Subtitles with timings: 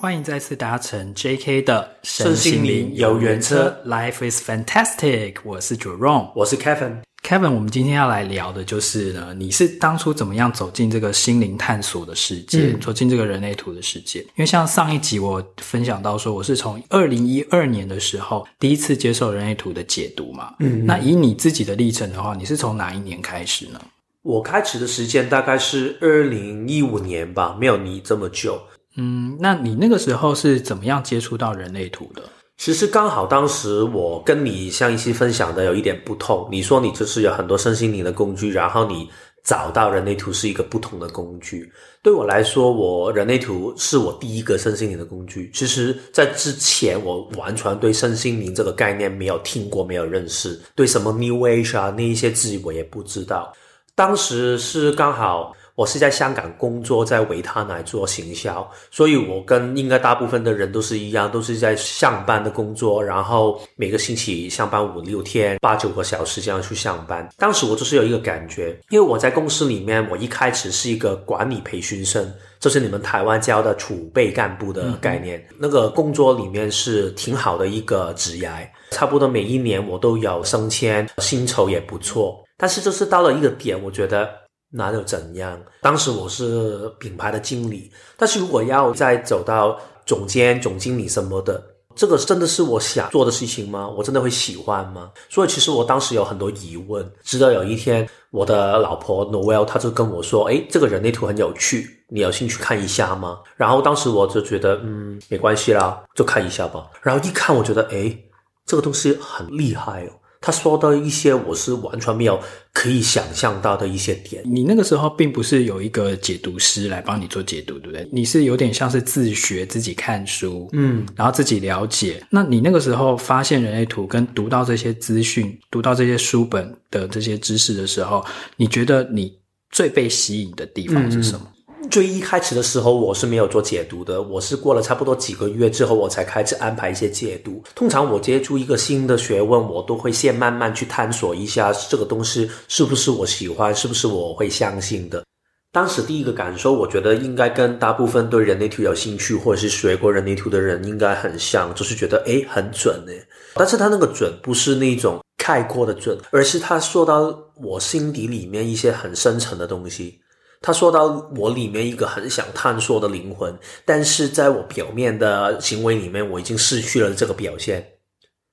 [0.00, 5.36] 欢迎再次搭乘 JK 的身心灵游园车，Life is fantastic。
[5.44, 7.02] 我是 Jerome，我是 Kevin。
[7.22, 14.18] Kevin，我们今天要来聊的就是呢，你是当初怎么样走进这个心灵探索的世界，嗯、走进这个人类图的世界？
[14.20, 20.52] 因为像上一集我分享到说，我是从二零一二年的时候第一次接受人类图的解读嘛。
[20.58, 23.80] 嗯，那以你自己的历程的话，你是从哪一年开始呢？
[24.22, 28.60] 我开始的时间大概是二零一五年吧，没有你这么久。
[28.96, 32.22] 嗯，那你那个时候是怎么样接触到人类图的？
[32.58, 36.48] 其实刚好当时我跟你上一期分享的有一点不同。
[36.50, 39.08] 你说你就是有很多身心灵的工具，然后你
[39.42, 41.72] 找到人类图是一个不同的工具。
[42.02, 45.50] 对我来说，我人类图是我第一个身心灵的工具。
[45.52, 53.52] 其实，在之前我完全对身心灵这个概念没有听过，没有认识，对什么 New Age 啊那一些字我也不知道。
[53.96, 55.52] 当时是刚好。
[55.74, 67.26] 我是在香港工作，在维他奶做行销，所以我跟应该大部分的人都是一样，都是在上班的工作，然后每个星期上班五六天，八九个小时这样去上班。
[67.38, 78.50] 当时我就是有一个感觉，因为我在公司里面，我一开始是一个管理培训生，这是你们台湾教的储备干部的概念，嗯、那个工作里面是挺好的一个职业，
[78.90, 82.44] 差不多每一年我都有升迁，薪酬也不错。
[82.58, 84.41] 但是就是到了一个点，我觉得。
[84.72, 85.60] 那又怎样？
[85.82, 91.62] 当时我是品牌的经理，但是如果要再走到总监、总经理什么的，
[91.94, 93.86] 这个真的是我想做的事情吗？
[93.86, 95.10] 我真的会喜欢吗？
[95.28, 97.06] 所以其实我当时有很多疑问。
[97.22, 106.88] 直到有一天，我的老婆 Noel 她就跟我说：“诶，这个人类图很有趣，你有兴趣看一下吗？”然后当时我就觉得，嗯，没关系啦，就看一下吧。
[107.02, 108.18] 然后一看，我觉得，诶，
[108.64, 110.12] 这个东西很厉害哦。
[110.42, 112.38] 他说到一些我是完全没有
[112.72, 114.42] 可以想象到的一些点。
[114.44, 118.08] 你那个时候并不是有一个解读师来帮你做解读，对不对？
[118.10, 122.20] 你是有点像是自学，自己看书，嗯，然后自己了解。
[122.28, 128.22] 那你那个时候发现人类图跟读到这些资讯、读到这些书本的这些知识的时候，
[128.56, 129.32] 你觉得你
[129.70, 131.46] 最被吸引的地方是什么？
[131.46, 131.48] 嗯
[131.90, 134.22] 最一开始的时候，我是没有做解读的。
[134.22, 137.62] 我是过了差不多几个月之后，我才开始安排一些解读。
[137.74, 145.24] 通常我接触一个新的学问，我都会先慢慢去探索一下这个东西是不是我喜欢，是不是我会相信的。
[145.72, 153.22] 当时第一个感受，我觉得应该跟大部分对人类图有兴趣或者是学过人类图的人应该很像，就是觉得诶很准诶。
[153.54, 160.18] 但是他那个准不是那种概括的准，而是他说到我心底里面一些很深层的东西。
[160.62, 163.52] 他说到我里面一个很想探索的灵魂，
[163.84, 167.84] 但是在我表面的行为里面，我已经失去了这个表现，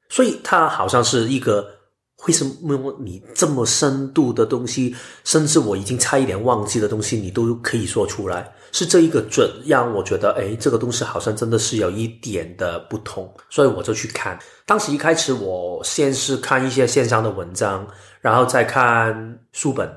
[0.09, 1.65] 所以他好像是一个
[2.25, 14.37] 为什么你这么深度的东西，甚至我已经差一点忘记的东西，你都可以说出来，是这一个准让我觉得，诶，这个东西好像真的是有一点的不同，所以我就去看。
[14.65, 17.87] 当时一开始，我先是看一些线上的文章，
[18.19, 19.87] 然后再看书本。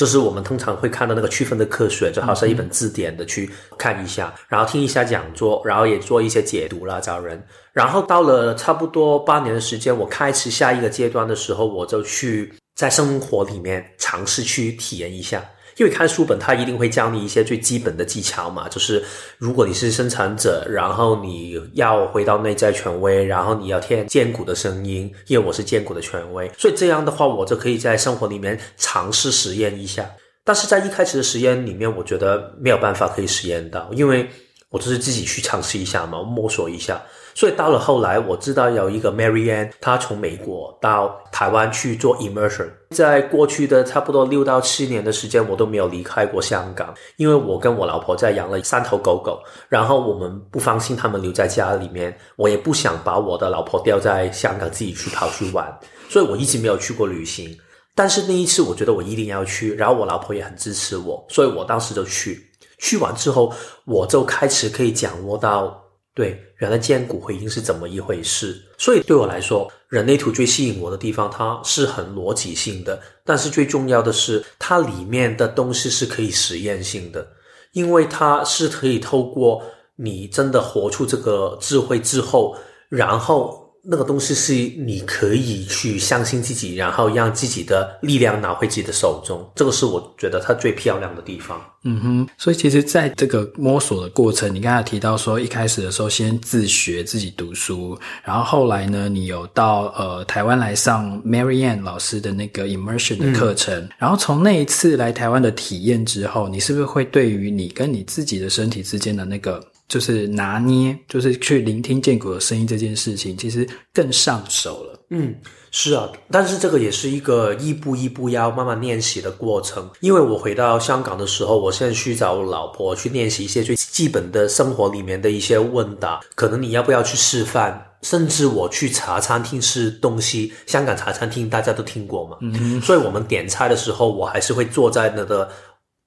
[0.00, 7.38] 这是我们通常会看到那个区分的科学，就好像一本字典的去看一下，然后听一下讲座，然后也做一些解读啦，找人。
[7.74, 15.44] 然后到了差不多八年的时间，我开始下一个阶段的时候，我就去在生活里面尝试去体验一下。
[15.76, 19.02] 因为看书本，它一定会教你一些最基本的技巧嘛，就是
[19.38, 30.08] 如果你是生产者，然后你要回到内在权威，然后你要听荐骨的声音，因为我是荐骨的权威，所以这样的话，我就可以在生活里面尝试实验一下。
[30.44, 34.28] 但是在一开始的实验里面，我觉得没有办法可以实验到，因为
[34.70, 37.00] 我就是自己去尝试一下嘛，摸索一下。
[37.34, 42.68] 所以到了后来，我知道有一个 Marianne，她从美国到台湾去做 immersion。
[42.90, 55.72] 在过去的差不多六到七年的时间，我都没有离开过香港，因为我跟我老婆在养了三头狗狗，然后我们不放心他们留在家里面，我也不想把我的老婆丢在香港自己去跑去玩，
[56.08, 57.56] 所以我一直没有去过旅行。
[57.94, 62.44] 但是那一次，我觉得我一定要去，然后我老婆也很支持我，所以我当时就去。
[62.78, 63.52] 去完之后，
[63.84, 65.80] 我就开始可以掌握到。
[66.12, 68.60] 对，原来见骨回音是怎么一回事？
[68.76, 73.00] 所以对我来说，人类图最吸引我的地方，它是很逻辑性的。
[73.24, 77.26] 但是最重要的是，它里面的东西是可以实验性的，
[77.72, 79.62] 因为它是可以透过
[79.94, 82.56] 你真的活出这个智慧之后，
[82.88, 91.60] 然后那个东西是你可以去相信自己，然后让自己的力量拿回自己的手中，这个是我觉得它最漂亮的地方。
[91.82, 114.98] 嗯哼，所以其实在这个摸索的过程，你刚才提到说，一开始的时候先自学自己读书，然后后来呢，你有到呃台湾来上 Marianne 老师的那个 Immersion 的课程，嗯、然后从那一次来台湾的体验之后，你是不是会对于你跟你自己的身体之间的那个就是拿捏，就是去聆听建国的声音这件事情，其实更上手了？
[115.10, 115.34] 嗯。
[115.72, 119.88] 是啊，但是这个也是一个一步一步要慢慢练习的过程。
[120.00, 126.18] 因为我回到香港的时候，我现在去找我老婆去练习一些最基本的生活里面的一些问答。
[126.34, 127.80] 可能你要不要去示范？
[128.02, 132.38] 甚至我去茶餐厅吃东西，香港茶餐厅大家都听过嘛。
[132.40, 135.48] 嗯，所以我们点菜的时候，我还是会坐在那个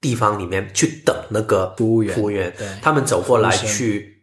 [0.04, 4.22] 地方里面去等那个服务员，服务员，他们走过来去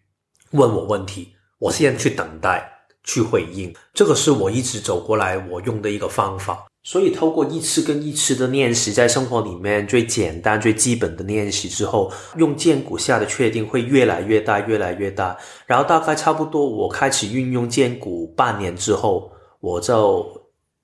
[0.51, 2.68] 问我问题，我现在去等待。
[3.04, 6.68] 去回应，这个是我一直走过来我用的一个方法。
[6.83, 15.36] 所以透过一次跟一次的练习，在生活里面最简单、最基本的练习之后，用剑骨下的确定会越来越大、越来越大。
[15.66, 19.31] 然后大概差不多我开始运用剑骨半年之后，
[19.62, 20.24] 我就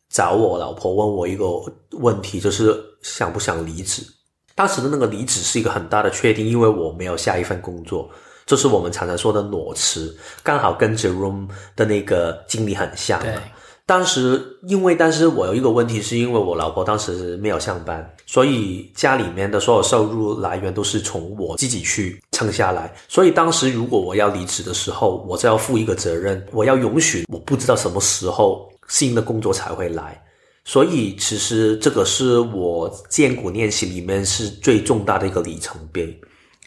[0.09, 1.45] 找我老婆问我一个
[1.99, 4.01] 问题，就是想不想离职。
[4.57, 8.09] 当时的那个离职是一个很大的确定，因为我没有下一份工作。
[8.43, 13.19] 这是我们常常说的裸辞，刚好跟 Jerome 的那个经历很像。
[13.19, 13.35] 对，
[13.85, 22.91] 当时因为，但是我有一个问题，是因为我老婆当时没有上班，所以家里面的所有收入来源都是从我自己去撑下来。
[23.07, 30.19] 所以当时如果我要离职的时候，我就要负一个责任，我要允许我不知道什么时候新的工作才会来。
[30.69, 36.19] 所以其实这个是我建股练习里面是最重大的一个里程碑。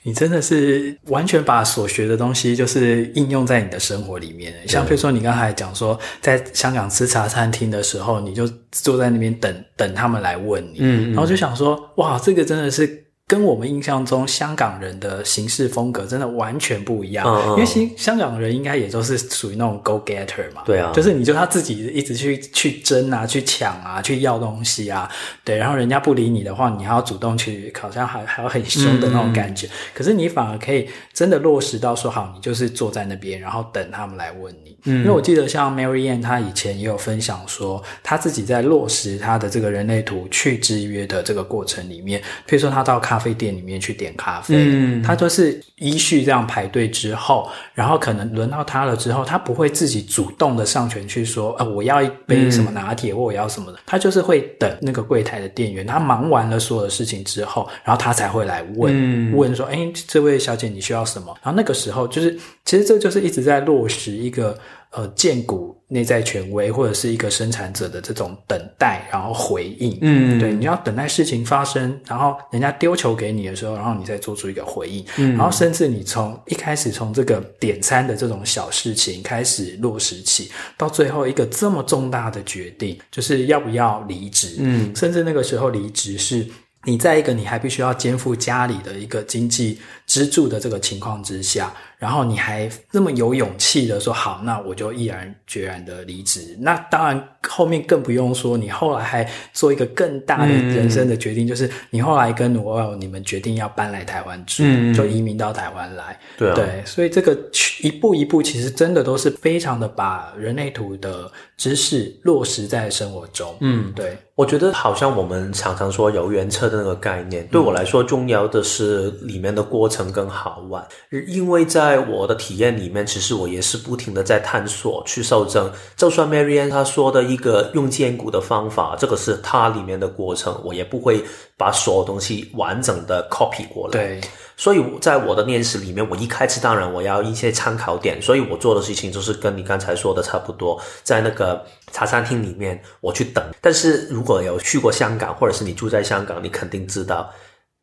[0.03, 4.55] 你真的是完全把所学的东西，就是应用在你的生活里面。
[4.67, 13.05] 像比如说，你刚才讲说，在香港吃茶餐厅的时候，你就坐在那边等等他们来问你，嗯，然后就想说，哇，这个真的是。
[13.31, 25.09] 跟我们印象中香港人的行事风格真的完全不一样，嗯嗯，因为香香港人应该也都是属于那种 go getter 嘛，对啊，就是你就他自己一直去去争啊，去抢啊，去要东西啊，
[25.45, 59.79] 对，然后人家不理你的话，你还要主动去，好像还还要很凶的那种感觉，可是你反而可以真的落实到说好，你就是坐在那边，然后等他们来问你，嗯，因为我记得像 Mary Anne 她以前也有分享说，她自己在落实她的这个人类图去制约的这个过程里面，譬如说她到咖咖啡店里面去点咖啡，嗯，他都是依序这样排队之后，然后可能轮到他了之后，他不会自己主动的上前去说，呃，我要一杯什么拿铁，或我要什么的，他就是会等那个柜台的店员，他忙完了所有的事情之后，然后他才会来问，问说，哎，
[60.09, 61.37] 这位小姐你需要什么？
[61.45, 64.59] 然后那个时候就是，其实这就是一直在落实一个。
[64.93, 86.47] 呃，建骨内在权威或者是一个生产者的这种等待，然后回应，嗯，对，你要等待事情发生，然后人家丢球给你的时候，然后你再做出一个回应，嗯，然后甚至你从一开始从这个点餐的这种小事情开始落实起，到最后一个这么重大的决定，就是要不要离职，嗯，甚至那个时候离职是。
[86.87, 96.57] 你在一个你还必须要肩负家里的一个经济支柱的这个情况之下，然后你还那么有勇气的说好，那我就毅然决然的离职。
[96.59, 106.19] 那当然后面更不用说，你后来还做一个更大的人生的决定，嗯、就是你后来跟罗尔你们决定要搬来台湾住，嗯、就移民到台湾来。
[106.39, 107.39] 对、啊、对，所以这个
[107.83, 113.55] 一步一步其实真的都是非常的把人类图的知识落实在生活中。
[113.61, 114.17] 嗯，对。
[114.37, 120.83] 我觉得好像我们常常说游园车的那个概念，对我来说重要的是里面的过程更好玩。
[121.27, 125.71] 因为在我的体验里面，其实我也是不停的在探索去受证。
[125.97, 131.25] 就算 Marianne 她说的一个用荐骨的方法，这个是它里面的过程，我也不会
[131.57, 133.93] 把所有东西完整的 copy 过来。
[133.93, 134.21] 对。
[134.57, 143.43] 所以在我的练习里面，我一开始当然我要一些参考点，所以我做的事情就是跟你刚才说的差不多，在那个茶餐厅里面我去等。
[143.63, 147.33] 但是如果有去过香港，或者是你住在香港，你肯定知道，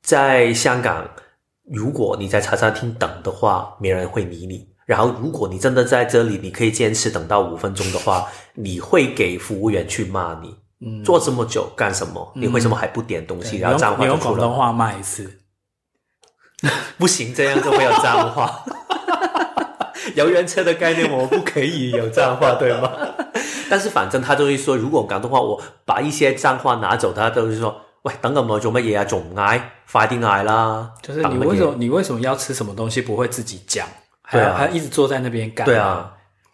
[0.03, 1.09] 在香港，
[1.71, 4.67] 如果你在茶餐厅等的话，没人会理你。
[4.85, 10.55] 然后如果你真的在这里，你可以坚持等到五分钟的话，你会给服务员去骂你，
[10.85, 12.31] 嗯，做这么久干什么？
[12.35, 13.57] 你为什么还不点东西？
[13.57, 15.41] 嗯、然后脏话用广东话骂一次。
[16.97, 18.63] 不行，这样就会有脏话。
[20.15, 22.89] 游园车的概念，我们不可以有脏话，对吗？
[23.69, 29.03] 但是反正他就会说，如果广东话我把一些脏话拿走，他都是说：“喂，等咁耐做乜嘢啊？
[29.03, 29.61] 仲唔嗌？
[29.91, 33.87] 快啲嗌啦！”就是你为什么你为什么要吃什么东西不会自己讲？
[34.31, 35.65] 对啊，还一直坐在那边干？
[35.65, 36.13] 对啊。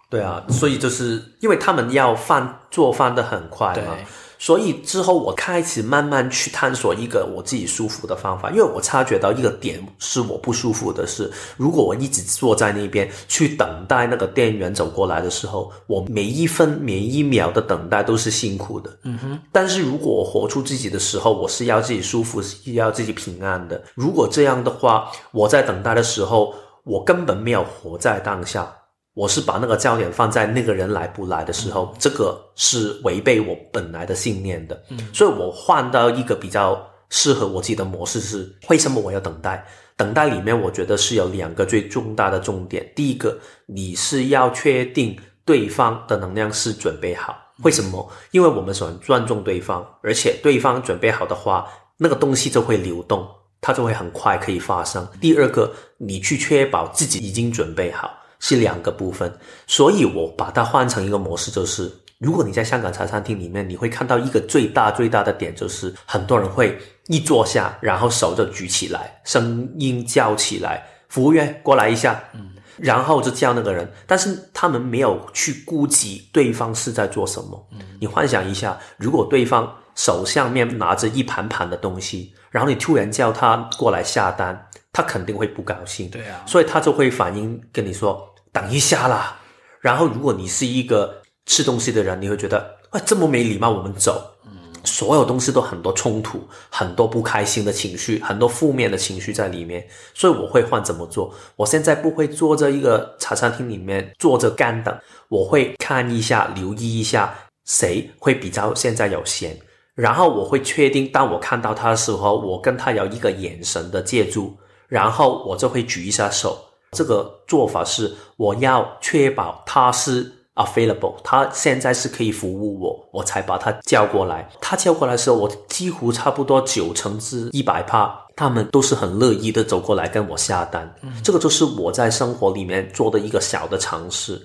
[0.10, 3.98] 对啊，所以就是因为他们要饭做饭的很快嘛。
[4.44, 18.92] 所以之后，我开始慢慢去探索一个我自己舒服的方法，因为我察觉到一个点是我不舒服的是，如果我一直坐在那边去等待那个店员走过来的时候，我每一分每一秒的等待都是辛苦的。
[19.04, 19.40] 嗯哼。
[19.50, 23.82] 但是如果我活出自己的时候，我是要自己舒服，是要自己平安的。
[23.96, 28.70] 如果这样的话，我在等待的时候，我根本没有活在当下。
[29.14, 34.84] 我是把那个焦点放在那个人来不来的时候，嗯、这个是违背我本来的信念的。
[34.90, 39.64] 嗯，所以我换到一个比较适合我自己的模式是：为什么我要等待？
[39.96, 42.92] 等待里面，我觉得是有两个最重大的重点。
[42.96, 45.16] 第一个，你是要确定
[45.46, 47.38] 对方的能量是准备好。
[47.62, 48.12] 为什么？
[48.32, 51.68] 因为我们喜欢尊重对方，而且对方准备好的话，
[51.98, 53.28] 那个东西就会流动，
[53.62, 55.08] 它就会很快可以发生。
[55.22, 58.12] 第二个，你去确保自己已经准备好。
[58.44, 59.34] 是两个部分，
[59.66, 77.68] 所以我把它换成一个模式，就是如果你在香港茶餐厅里面，你会看到一个最大最大的点，就是很多人会一坐下，然后手就举起来，声音叫起来，服务员过来一下，嗯，然后就叫那个人，但是他们没有去顾及对方是在做什么。
[77.72, 88.30] 嗯，你幻想一下，如果对方手上面拿着一盘盘的东西，然后你突然叫他过来下单，他肯定会不高兴，对啊，所以他就会反应跟你说。
[88.54, 89.36] 等一下啦，
[89.82, 94.24] 然后如果你是一个吃东西的人，你会觉得，哇，这么没礼貌，我们走。
[94.46, 94.52] 嗯，
[94.84, 99.84] 所有东西都很多冲突，很多不开心的情绪，很多负面的情绪在里面，
[100.14, 101.34] 所以我会换怎么做。
[101.56, 104.96] 我现在不会坐在一个茶餐厅里面坐着干等，
[105.30, 107.34] 我会看一下，留意一下
[107.66, 109.58] 谁会比较现在有闲，
[109.96, 114.56] 然后我会确定，当我看到他的时候，我跟他有一个眼神的接触，
[114.88, 116.64] 然后我就会举一下手。
[116.94, 124.48] 这个做法是，我要确保他是 available，他现在是可以服务我，我才把他叫过来。
[124.62, 130.96] 他叫过来的时候，我几乎差不多九成至一百趴，他们都是很乐意的走过来跟我下单。
[131.02, 134.40] 嗯，这个就是我在生活里面做的一个小的尝试。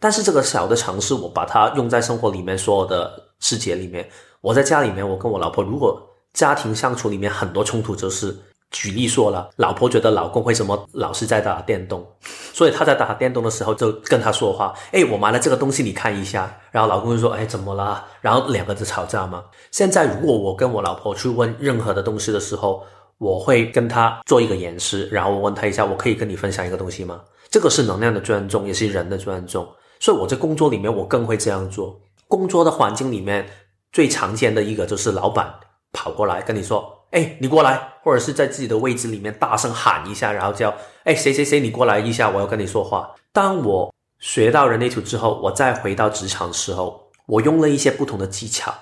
[0.00, 4.08] 但是这个小的尝试，我把它用在生活里面所有的世界里面。
[4.40, 8.36] 我在家里面，我跟我老婆，如果家庭相处里面很多冲突，就是。
[8.72, 12.04] 举例说了，老婆觉得老公为什么老是在打电动，
[12.52, 16.58] 所以他在打电动的时候就跟他说话，诶，我买了这个东西，你看一下。
[16.70, 18.04] 然后老公就说，诶，怎么了？
[18.20, 19.44] 然后两个人吵架嘛。
[19.70, 22.82] 现在如果我跟我老婆去问任何的东西的时候，
[23.18, 27.20] 我会跟他做一个演示，然后我问他一下，我可以跟你分享一个东西吗？
[27.50, 29.68] 这个是能量的尊重，也是人的尊重。
[30.00, 32.00] 所以我在工作里面，我更会这样做。
[32.26, 33.46] 工作的环境里面
[33.92, 35.52] 最常见的一个就是老板
[35.92, 36.98] 跑过来跟你说。
[37.12, 40.72] 哎，你过来，或者是在自己的位置里面大声喊一下，然后叫，
[41.04, 43.10] 哎，谁谁谁，你过来一下，我要跟你说话。
[43.34, 48.72] 当我学到人类图之后，我再回到职场的时候，我用了一些不同的技巧，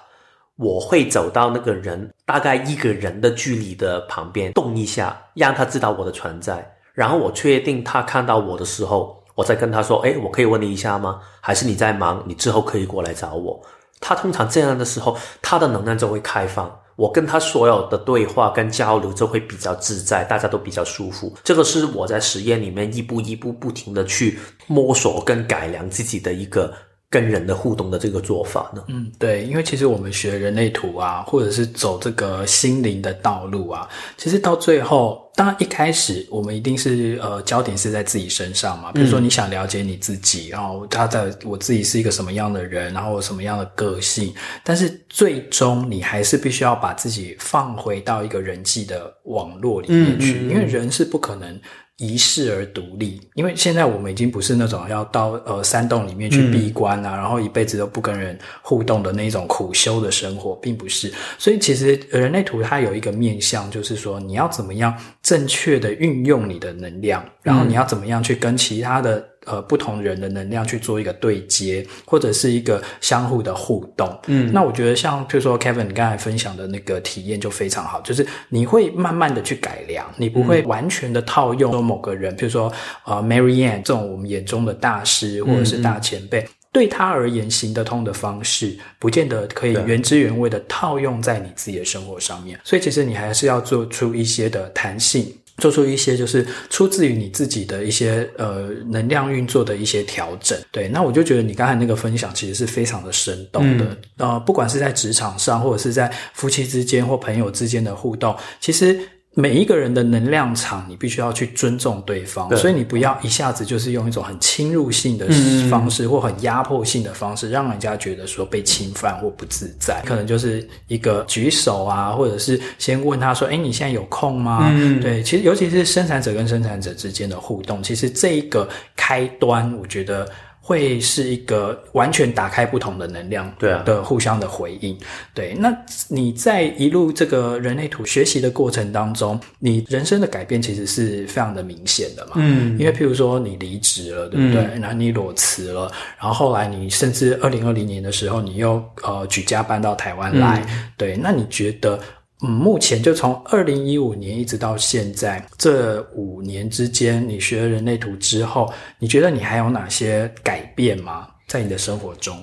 [0.55, 6.65] 我会走到那个人大概一个人的距离的旁边动一下，让他知道我的存在，
[6.95, 11.21] 然后我确定他看到我的时候，我再跟他说，哎，我可以问你一下吗？
[11.41, 12.23] 还是你在忙？
[12.25, 13.61] 你之后可以过来找我。
[13.99, 16.80] 他通常这样的时候，他的能量就会开放。
[16.97, 21.35] 我跟他所有的对话跟交流就会比较自在，大家都比较舒服。
[21.43, 26.73] 这个是我在实验里面一步一步不停的去摸索跟改良自己的一个
[27.11, 28.85] 跟人的互动的这个做法呢。
[28.87, 35.29] 嗯，对，因为其实我们学人类图啊，或者是走这个心灵的道路啊，其实到最后。
[35.37, 38.93] 当然，一开始我们一定是呃焦点是在自己身上嘛。
[38.93, 44.35] 比如说，你想了解你自己，然后他的我自己是一个什么样的人，然后什么样的个性。
[44.63, 51.59] 但是最终你还是必须要把自己放回到一个人际的网络里面去，因为人是不可能。
[52.01, 61.13] 遗世而独立，因为现在我们已经不是那种要到呃山洞里面去闭关啊，嗯、然后一辈子都不跟人互动的那种苦修的生活，并不是。
[61.39, 69.30] 所以其实人类图它有一个面向，就是说你要怎么样正确的运用你的能量，然后你要怎么样去跟其他的。
[69.47, 74.15] 呃，不同人的能量去做一个对接，或者是一个相互的互动。
[74.27, 82.71] 嗯，那我觉得像譬如说 Kevin 你刚才分享的那个体验就非常好，就是你会慢慢的去改良，你不会完全的套用说某个人，嗯、譬如说
[83.05, 92.61] 呃 Mary Ann 这种我们眼中的大师或者是大前辈，嗯嗯对他而言行得通的方式，不见得可以原汁原味的套用在你自己的生活上面。
[92.63, 95.35] 所以其实你还是要做出一些的弹性。
[95.61, 103.85] 做出一些就是出自于你自己的一些呃能量运作的一些调整，对，那我就觉得你刚才那个分享其实是非常的生动的，
[104.17, 108.99] 嗯、呃，不管是在职场上或者是在夫妻之间或朋友之间的互动，其实
[109.35, 115.25] 每一个人的能量场，你必须要去尊重对方，对，所以你不要一下子就是用一种很侵入性的
[115.71, 120.03] 方式，嗯、或很压迫性的方式，让人家觉得说被侵犯或不自在。
[120.05, 130.29] 可能就是一个举手啊，或者是先问他说：“哎，你现在有空吗？”嗯，对，其实尤其是生产者跟生产者之间的互动，其实这一个开端，我觉得。
[130.63, 134.97] 会是一个完全打开不同的能量，对啊，的互相的回应，
[135.35, 135.55] 对。
[135.55, 135.75] 那
[136.09, 142.79] 你在一路这个人类图学习的过程当中，你人生的改变其实是非常的明显的嘛，嗯。
[142.79, 144.63] 因为譬如说你离职了，对不对？
[144.79, 145.91] 然后你裸辞了，
[146.21, 150.65] 然后后来你甚至二零二零年的时候，你又呃举家搬到台湾来，
[150.97, 151.17] 对。
[151.17, 151.99] 那你觉得？
[152.43, 161.29] 嗯，目前就从二零一五年一直到现在这五年之间，你学了人类图之后，你觉得你还有哪些改变吗？
[161.47, 162.37] 在你的生活中？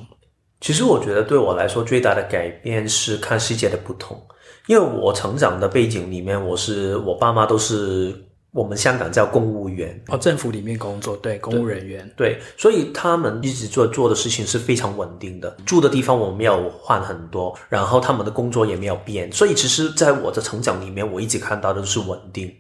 [0.62, 4.22] 其实我觉得对我来说最大的改变是看世界的不同，
[4.68, 8.26] 因为我成长的背景里面，我是我爸妈都是。
[8.57, 22.51] 我们香港叫公务员哦，政府里面工作，对，公务人员，对，所以他们一直做做的事情是非常稳定的，住的地方我没有换很多，然后他们的工作也没有变，所以其实在我的成长里面，我一直看到的是稳定。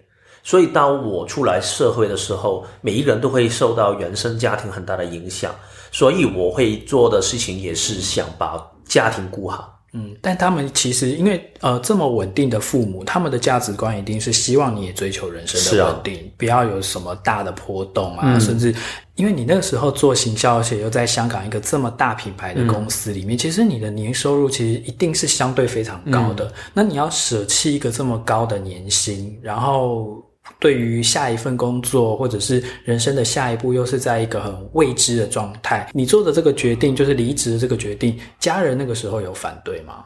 [0.43, 5.53] 所以当我出来社会的时候，每一个人都会受到原生家庭很大的影响，
[5.91, 9.76] 所以我会做的事情也是想把家庭顾好。
[9.97, 18.73] 嗯，但他们其实因为呃这么稳定的父母，他们的价值观一定是希望你也追求人生的稳定，啊、不要有什么大的波动啊，嗯、甚至
[19.15, 26.45] 因为你那个时候做行销，而且又在香港一个这么大品牌的公司里面，嗯、其实你的年收入其实一定是相对非常高的。
[26.45, 30.23] 嗯、那你要舍弃一个这么高的年薪，然后。
[30.59, 35.89] 对于下一份工作，或者是人生的下一步，又是在一个很未知的状态。
[35.93, 40.03] 你做的这个决定，就是离职的这个决定，家人那个时候有反对吗？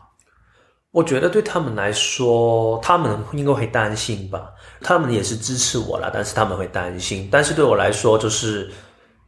[0.91, 4.49] 我觉得对他们来说，他们应该会担心吧。
[4.81, 7.29] 他们也是支持我啦，但是他们会担心。
[7.31, 8.69] 但是对我来说，就是。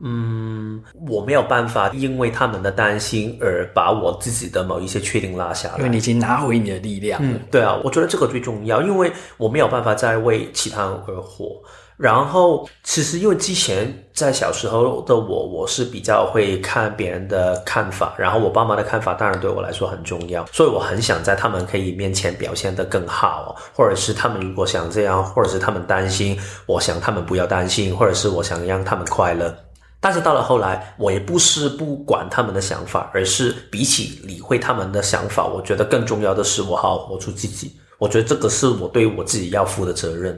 [0.03, 7.19] 嗯，我没有办法因为他们的担心而把我自己的某一些确定拉下来，因为你已经拿回你的力量。
[7.23, 11.61] 嗯，对啊，我觉得这个最重要，因为我没有办法再为其他人而活。
[11.95, 29.55] 然后，其实因为之前在小时候的我，我是比较会看别人的看法，然后我爸妈的看法当然对我来说很重要，所以我很想在他们可以面前表现得更好，或者是他们如果想这样，或者是他们担心，我想他们不要担心，或者是我想让他们快乐。
[30.03, 37.71] 但是到了后来，我也不是不管他们的想法，而是比起理会他们的想法，我觉得更重要的是我好好活出自己。
[37.97, 40.37] 我觉得这个是我对我自己要负的责任。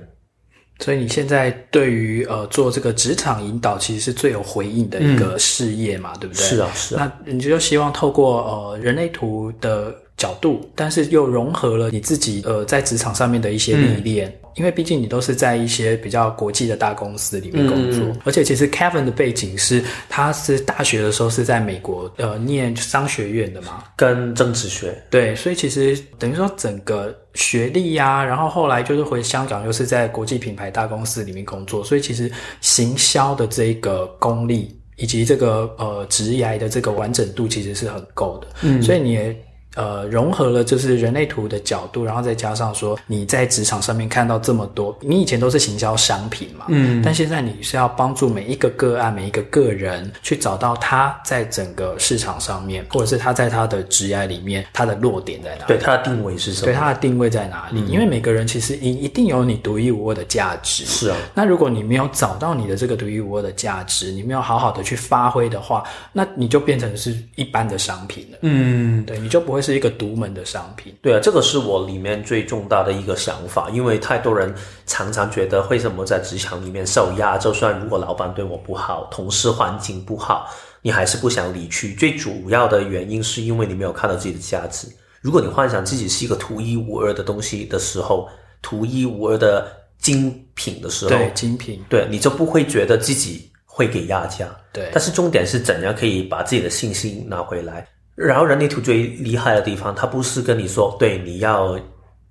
[0.80, 6.44] 所以你现在对于呃做这个职场引导，其实是最有回应的一个事业嘛，嗯、对不对？
[6.44, 7.12] 是啊，是啊。
[7.26, 14.30] 那你就希望透过呃人类图的角度，但是又融合了你自己呃在职场上面的一些历练。
[14.30, 24.98] 嗯因为毕竟你都是在一些比较国际的大公司里面工作，嗯、而且其实 Kevin 的背景是，他是大学的时候是在美国呃念商学院的嘛，跟政治学。
[25.10, 38.48] 对，所以其实等于说整个学历呀、啊，然后后来就是回香港，又是在国际品牌大公司里面工作，所以其实行销的这个功力以及这个呃职涯的这个完整度其实是很够的。
[38.62, 39.36] 嗯，所以你也。
[39.76, 55.64] 呃，融合了就是人类图的角度，然后再加上说你在职场上面看到这么多，你以前都是行销商品嘛，嗯，但现在你是要帮助每一个个案、每一个个人去找到他在整个市场上面，或者是他在他的职业里面他的弱点在哪里？
[55.68, 56.68] 对，他的定位是什么？
[56.68, 57.82] 对，他的定位在哪里？
[57.82, 60.86] 嗯，因为每个人其实一一定有你独一无二的价值。
[60.86, 65.84] 是啊，那如果你没有找到你的这个独一无二的价值，你没有好好的去发挥的话，
[66.14, 68.38] 那你就变成是一般的商品了。
[68.44, 69.65] 嗯，对，你就不会。
[69.66, 74.54] 是一个独门的商品，对啊，这个是我里面最重大的一个想法，因为太多人
[74.86, 80.48] 常常觉得为什么在职场里面受压，就算如果老板对我不好，同事环境不好，
[80.84, 81.96] 你还是不想离去。
[81.96, 84.88] 最主要的原因是因为你没有看到自己的价值。
[85.22, 88.30] 如果你幻想自己是一个独一无二的东西的时候，
[88.62, 94.48] 独一无二的精品的时候，对，精品，对，你就不会觉得自己会给压价。
[94.72, 97.88] 对，但是重点是怎样可以把自己的信心拿回来。
[98.16, 101.78] 然后人类图最厉害的地方，它不是跟你说，对，你要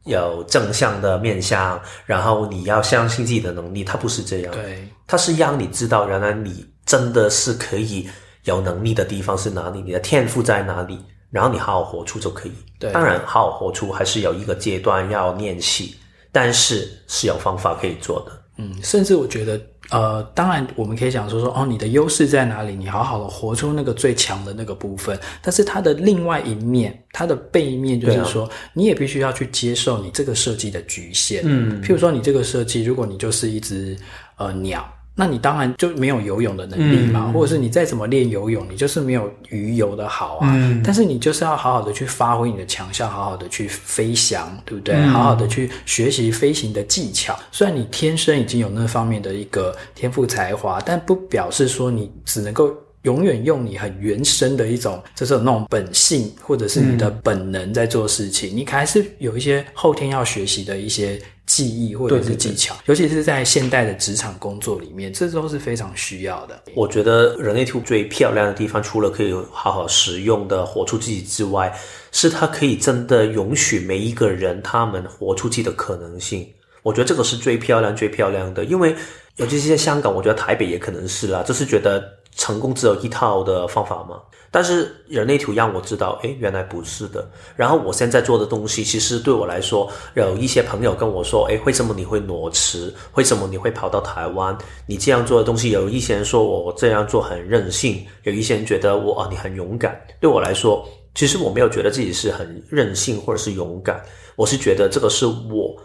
[0.04, 4.52] 有正向的面向，然后你要相信自己的能力，它不是这样。
[4.52, 8.08] 对，它是让你知道，原来你真的是可以
[8.44, 10.98] 有能力的地方是哪里，你的天赋在哪里，
[11.30, 12.52] 然后你好好活出就可以。
[12.78, 15.94] 对，当然好好活出还是有一个阶段要练习，
[16.32, 18.32] 但是是有方法可以做的。
[18.56, 22.74] 嗯，甚至我觉得呃，当然我们可以讲说说哦，你的优势在哪里？
[22.74, 25.18] 你好好的活出那个最强的那个部分。
[25.42, 31.42] 但是它的另外一面，它的背面就是说，啊、你也必须要去接受你这个设计的局限。
[31.44, 33.96] 嗯，譬如说你这个设计，如果你就是一只
[34.36, 34.88] 呃鸟。
[35.16, 40.52] 那你当然就没有游泳的能力嘛，嗯、或者是你再怎么练游泳，你就是没有鱼游的好啊。
[40.56, 44.96] 嗯、但是你就是要好好的去发挥你的强项，好好的去飞翔，对不对？
[44.96, 47.38] 嗯、好好的去学习飞行的技巧。
[47.52, 58.52] 虽然你天生已经有那方面的一个天赋才华，但不表示说你只能够永远用你很原生的一种，就是那种本性或者是你的本能在做事情。
[58.52, 61.22] 嗯、你还是有一些后天要学习的一些。
[61.46, 66.62] 技艺或者是技巧，尤其是在现代的职场工作里面，这都是非常需要的。
[66.74, 71.72] 我觉得人类图最漂亮的地方，除了可以好好使用的活出自己之外，
[72.12, 76.48] 是它可以真的允许每一个人他们活出自己的可能性。
[76.82, 78.94] 我觉得这个是最漂亮、最漂亮的，因为
[79.36, 84.20] 尤其是在香港，我觉得台北也可能是啦，就是觉得成功只有一套的方法吗。
[84.50, 87.28] 但是人类图让我知道，诶，原来不是的。
[87.56, 92.94] 然后我现在做的东西，其实对我来说，有一些朋友跟我说，诶，为什么你会裸辞？
[93.14, 94.56] 为什么你会跑到台湾？
[94.86, 100.00] 你这样做的东西，有一些人说我这样做很任性，有一些人觉得我啊，你很勇敢。
[100.20, 104.00] 对我来说，其实我没有觉得自己是很任性或者是勇敢，
[104.36, 105.76] 我是觉得这个是我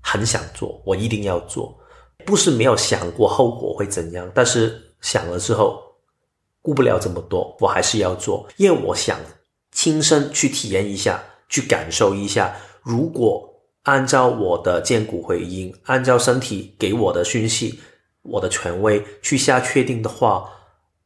[0.00, 1.72] 很想做，我一定要做，
[2.26, 5.82] 不是没有想过后果会怎样，但是想了之后。
[6.64, 9.18] 顾不了这么多，我还是要做，因为我想
[9.72, 12.54] 亲身去体验一下，去感受一下。
[12.84, 17.80] 如果按照我的荐骨回应，按照身体给我的讯息，
[18.22, 20.48] 我的权威去下确定的话，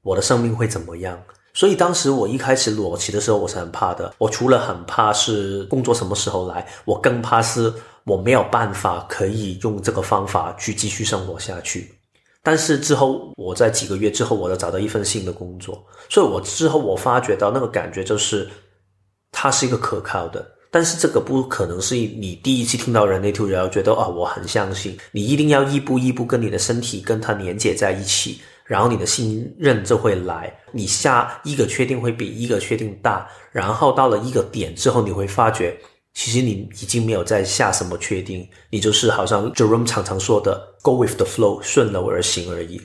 [0.02, 1.18] 我的生命会怎么样？
[1.54, 4.12] 所以当时我一开始裸辞的时候，我是很怕的。
[4.18, 7.72] 我除了很怕是工作什么时候来，我更怕是
[8.04, 11.95] 我没有办法可以用这个方法去继续生活下去。
[12.46, 18.48] 但是之后，我在几个月之后，我又找到一份新的工作，所以我之后我发觉到那个感觉就是，
[19.32, 20.46] 它是一个可靠的。
[20.70, 24.96] 但是这个不可能是你第一次听到人类图，然后觉得啊、哦，我很相信。
[25.10, 30.56] 你一定要一步一步跟你的身体跟它连接在一起，然后你的信任就会来。
[30.70, 35.76] 你下一个确定会比一个确定大，然后到了一个点之后，你会发觉。
[36.16, 42.80] 其实你已经没有在下什么确定，你就是好像 Jerome 常常说的 “go with the flow”，顺流而行而已。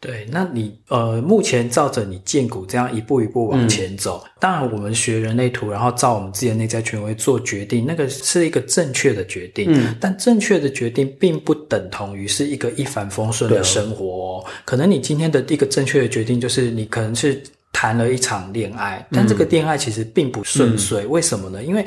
[0.00, 9.72] 对，那你呃，目前照着你建股这样一步一步往前走，嗯、当然我们学人类图，然后照我们自己的内在权威做决定，那个是一个正确的决定。
[9.72, 14.44] 嗯，但正确的决定并不等同于是一个一帆风顺的生活哦。
[14.64, 17.40] 可能你今天的一个正确的决定就是你可能是
[17.72, 21.04] 谈了一场恋爱，但这个恋爱其实并不顺遂。
[21.04, 21.64] 嗯、为什么呢？
[21.64, 21.84] 因为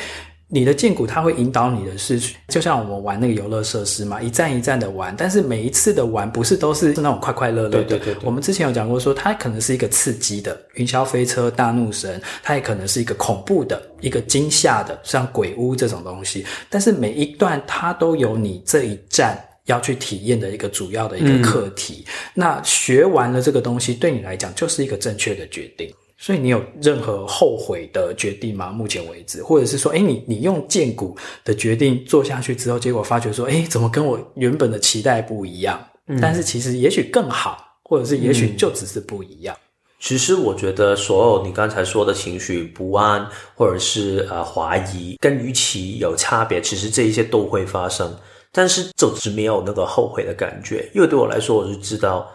[0.52, 5.14] 你的荐骨它会引导你的事情，就像我们玩那个游乐设施嘛，一站一站的玩。
[5.16, 7.84] 但是每一次的玩不是都是那种快快乐乐的。
[7.84, 8.24] 对对对对。
[8.26, 16.44] 我们之前有讲过说，它可能是一个刺激的云霄飞车、大怒神，它也可能是一个恐怖的、一个惊吓的，像鬼屋这种东西。
[16.68, 22.04] 但是每一段它都有你这一站要去体验的一个主要的一个课题。
[22.08, 25.94] 嗯、那学完了这个东西，对你来讲就是一个正确的决定。
[26.22, 28.74] 所以你有任何后悔的决定吗？
[28.74, 35.80] 目前为止，或者是说，哎，你你用荐股的决定做下去之后，结果发觉说，哎，怎么跟我原本的期待不一样？
[36.08, 39.56] 嗯，但是其实也许更好，或者是也许就只是不一样。
[39.56, 39.64] 嗯，
[40.02, 48.14] 其实我觉得，所有你刚才说的情绪不安，或者是呃怀疑，跟预期有差别，其实这一些都会发生，
[48.52, 52.30] 但是就是没有那个后悔的感觉，因为对我来说，我就知道。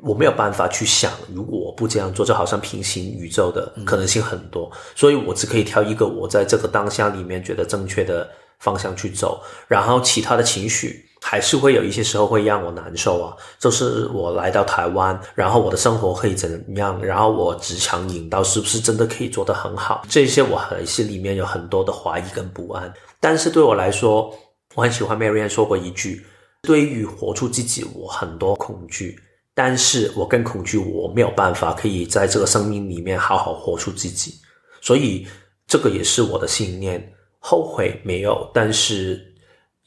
[0.00, 8.28] 我没有办法去想，如果我不这样做，就好像平行宇宙的可能性很多，嗯、所以我只可以挑一个我在这个当下里面觉得正确的
[8.60, 13.34] 方向去走，然后其他的情绪还是会有一些时候会让我难受啊。
[13.58, 22.92] 就是我来到台湾，然后我的生活可以怎样，然后我职场引导是不是真的可以做得很好，这些我还是里面有很多的怀疑跟不安。
[23.20, 24.32] 但是对我来说，
[24.76, 26.24] 我很喜欢 Marianne 说过一句：
[26.62, 29.18] 对于活出自己，我很多恐惧。
[29.60, 34.32] 但是我更恐惧，我没有办法可以在这个生命里面好好活出自己，
[34.80, 35.26] 所以
[35.66, 37.12] 这个也是我的信念。
[37.40, 39.20] 后悔没有，但是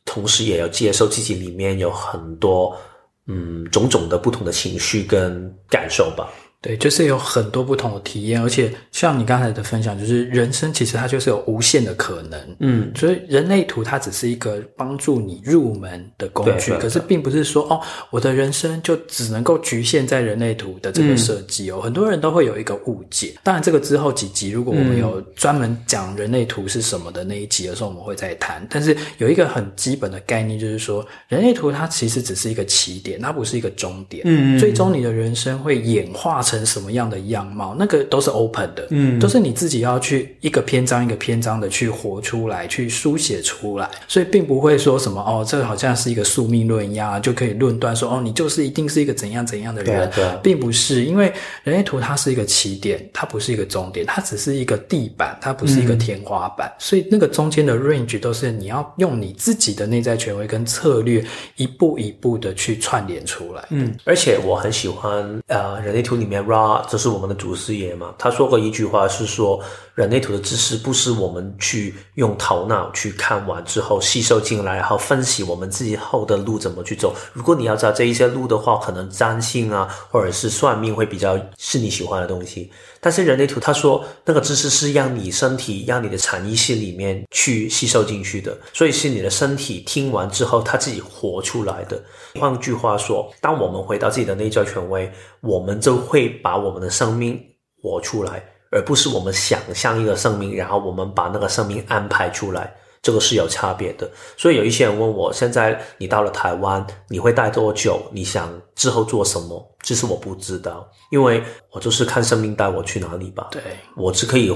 [0.03, 2.75] 同时也要接受自己里面有很多
[3.27, 6.29] 嗯种种的不同的情绪跟感受吧。
[6.61, 12.39] 对，就是有很多不同的体验，而且像你刚才的分享，就是人生其实它就是有无限的可能。
[12.59, 21.79] 嗯，所以人类图它只是一个帮助你入门的工具，可是并不是说哦，我的人生就只能够局限在人类图的这个设计哦。
[21.79, 23.33] 嗯、很多人都会有一个误解。
[23.41, 28.63] 当然，这个之后几集如果我们有专门讲人类图是什么的那一集的时候，我们会再谈。
[28.69, 34.21] 但是有一个很基本的概念，就是说人类图它其实只是一个起点，它不是一个终点。
[34.27, 36.50] 嗯，最终你的人生会演化成。
[36.51, 51.31] 成什么样的样貌，那个都是 open 的，嗯，都是你自己要去一个篇章一个篇章的去活出来，去书写出来，所以并不会说什么哦，这个好像是一个宿命论一样，就可以论断说哦，你就是一定是一个怎样怎样的人，对，对，并不是，因为
[51.63, 61.23] 人类图它是一个起点，它不是一个终点，它只是一个地板，它不是一个天花板，嗯，所以那个中间的 range 都是你要用你自己的内在权威跟策略，
[61.55, 63.65] 一步一步的去串联出来。
[63.69, 66.40] 嗯，而且我很喜欢呃人类图里面。
[66.43, 68.13] Ra，这是我们的祖师爷嘛？
[68.17, 69.59] 他说过一句话，是说
[69.95, 77.13] 人类图的知识不是我们去用头脑去看完之后吸收进来，然后分析我们自己后的路怎么去走。
[77.33, 82.71] 如果你要知道这一些路的话，可能占星啊，或者是算命会比较是你喜欢的东西。
[82.99, 92.01] 但是人类图他说那个知识是让你身体、让你的潜意识里面去吸收进去的，所以是你的身体听完之后他自己活出来的。
[92.39, 97.43] 换句话说，当我们回到自己的内在权威，我们就会把我们的生命
[97.81, 102.73] 活出来，而不是我们想象一个生命，然后我们把那个生命安排出来。
[103.03, 104.07] 这个是有差别的，
[104.37, 107.99] 所以有一些人问我，现在你到了台湾，你会待多久？
[108.11, 109.75] 你想之后做什么？
[109.81, 113.47] 其实我不知道，因为我就是看生命带我去哪里吧。
[113.49, 113.59] 对，
[113.97, 114.55] 我只可以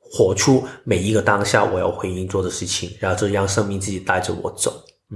[0.00, 4.72] 活出每一个当下我要回应做的事情，然后就让生命自己带着我走。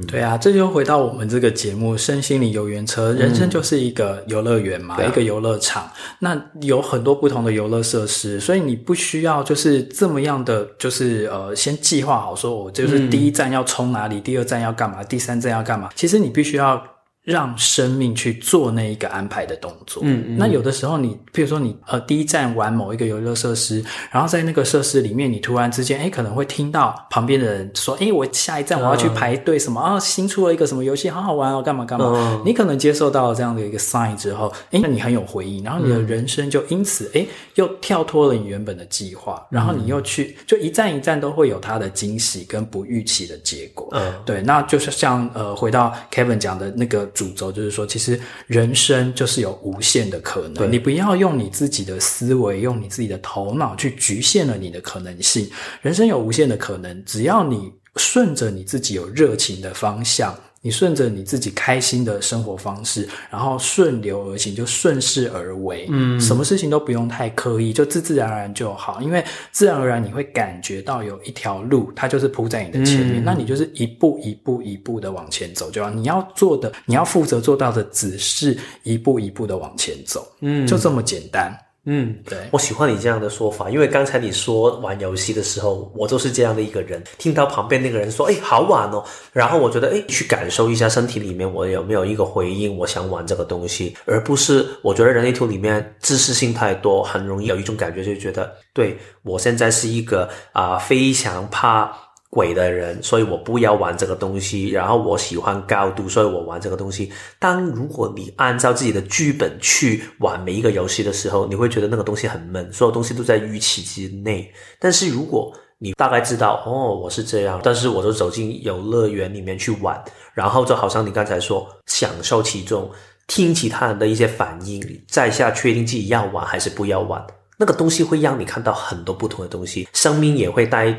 [0.06, 5.90] 对啊，这就回到我们这个节目《身心灵游园车》，人生就是一个游乐园嘛，嗯、一个游乐场。
[6.18, 15.88] 那有很多不同的游乐设施，所以你不需要就是这么样的，就是呃，先计划好说，我就是第一站要冲哪里，嗯、第二站要干嘛，第三站要干嘛。
[15.94, 16.82] 其实你必须要。
[17.28, 20.02] 让生命去做那一个安排的动作。
[20.02, 32.06] 嗯，嗯，那有的时候你，譬如说你呃第一站玩某一个游乐设施，然后在那个设施里面，你突然之间，哎可能会听到旁边的人说，哎我下一站我要去排队什么啊、哦，新出了一个什么游戏，好好玩哦，干嘛干嘛。
[32.16, 43.86] 嗯、你可能接受到了这样的一个 sign 之后，哎那你很有回应，然后你的人生就因此诶又跳脱了你原本的计划，然后你又去，就一站一站都会有它的惊喜跟不预期的结果。
[43.92, 47.06] 嗯，对，那就是像呃回到 Kevin 讲的那个。
[47.18, 50.70] 主轴就是说，其实人生就是有无限的可能。
[50.70, 55.50] 你不要用你自己的思维，用你自己的头脑去局限了你的可能性。
[55.82, 60.32] 人生有无限的可能，只要你顺着你自己有热情的方向。
[60.68, 65.86] 你顺着你自己开心的生活方式，然后顺流而行，就顺势而为。
[65.88, 69.00] 嗯，什么事情都不用太刻意，就自自然然就好。
[69.00, 75.88] 因为自然而然你会感觉到有一条路，它就是铺在你的前面，嗯、那你就是一步一步一步的往前走就好。
[75.88, 80.30] 你要做的，你要负责做到的，只是一步一步的往前走。
[80.42, 81.58] 嗯，就这么简单。
[81.90, 87.02] 嗯，对，我喜欢你这样的说法，因为刚才你说玩游戏的时候，我就是这样的一个人。
[87.16, 101.90] 听到旁边那个人说：“哎，好玩哦。”然后我觉得：“哎，去感受一下身体里面我有没有一个回应，我想玩这个东西，而不是我觉得人类图里面知识性太多，很容易有一种感觉，就觉得对我现在是一个啊、呃、非常怕。”
[102.30, 104.68] 鬼的人，所以我不要玩这个东西。
[104.68, 107.10] 然后我喜欢高度，所以我玩这个东西。
[107.38, 114.52] 当如果你按照自己的剧本去玩每一个游戏的时候，你会觉得那个东西很闷，所有东西都在预期之内。
[114.78, 119.98] 但是如果你大概知道，哦，我是这样，但是我就走进游乐园里面去玩，
[120.34, 122.90] 然后就好像你刚才说，享受其中，
[123.26, 127.24] 听其他人的一些反应，在下确定自己要玩还是不要玩。
[127.56, 130.94] 那个东西会让你看到很多不同的东西，生命也会带。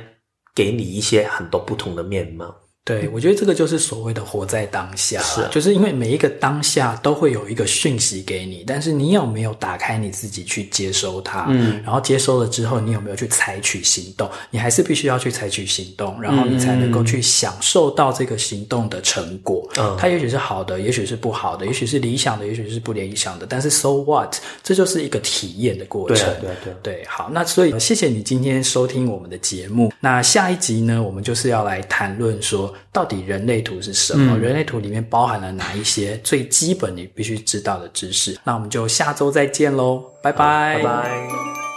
[0.53, 2.68] 给你一些很多不同的面貌。
[2.85, 11.45] 对，我觉得这个就是所谓的活在当下，是，就是因为每一个当下都会有一个讯息给你，但是你有没有打开你自己去接收它？
[11.49, 14.27] 嗯，然后接收了之后，你有没有去采取行动？
[14.49, 19.69] 你还是必须要去采取行动，然后你才能够去享受到这个行动的成果。
[19.77, 24.35] 嗯，它也许是好的，也许是不好的，也许是理想的，也许是不理想的，但是 so what？
[24.63, 26.27] 这就是一个体验的过程。
[26.41, 29.93] 对对对对，好，那所以谢谢你今天收听我们的节目。
[29.99, 32.77] 那下一集呢，我们就是要来谈论说。
[32.91, 34.37] 到底人类图是什么？
[34.37, 38.37] 嗯、人类图里面包含了哪一些最基本你必须知道的知识？
[38.43, 41.68] 那我们就下周再见喽，拜拜，拜拜。